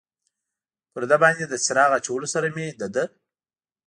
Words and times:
پر 0.91 1.03
ده 1.09 1.15
باندې 1.23 1.43
له 1.51 1.57
څراغ 1.65 1.91
اچولو 1.99 2.27
سره 2.33 2.47
مې 2.55 2.65
د 2.79 2.81
ده. 2.95 3.03